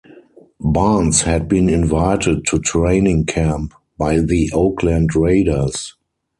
Barnes 0.59 1.21
had 1.21 1.47
been 1.47 1.69
invited 1.69 2.47
to 2.47 2.57
training 2.57 3.27
camp 3.27 3.75
by 3.99 4.17
the 4.19 4.49
Oakland 4.51 5.15
Raiders. 5.15 5.95